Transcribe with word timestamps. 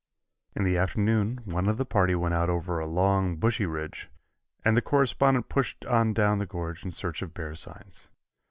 In 0.55 0.63
the 0.63 0.77
afternoon 0.79 1.41
one 1.45 1.69
of 1.69 1.77
the 1.77 1.85
party 1.85 2.15
went 2.15 2.33
out 2.33 2.49
over 2.49 2.79
a 2.79 2.87
long, 2.87 3.35
brushy 3.35 3.67
ridge, 3.67 4.09
and 4.65 4.75
the 4.75 4.81
correspondent 4.81 5.47
pushed 5.47 5.85
on 5.85 6.11
down 6.11 6.39
the 6.39 6.47
gorge 6.47 6.83
in 6.83 6.89
search 6.89 7.21
of 7.21 7.35
bear 7.35 7.53
signs. 7.53 8.09